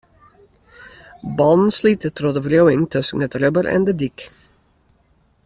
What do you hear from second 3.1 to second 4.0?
it rubber en de